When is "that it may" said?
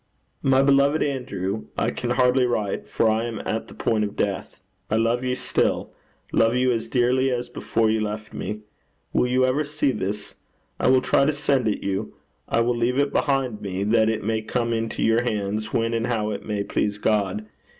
13.83-14.41